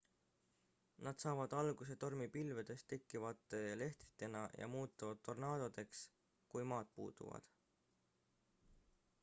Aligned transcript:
nad 1.07 1.19
saavad 1.23 1.51
alguse 1.57 1.97
tormipilvedest 2.03 2.87
tekkivate 2.93 3.59
lehtritena 3.81 4.41
ja 4.63 4.69
muutuvad 4.77 5.21
tornaadodeks 5.29 6.01
kui 6.55 6.63
maad 6.73 6.89
puutuvad 6.97 7.53